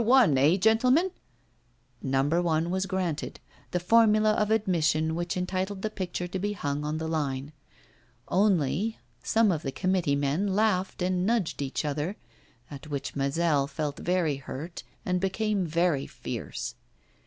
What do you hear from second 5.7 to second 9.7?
the picture to be hung on the line. Only, some of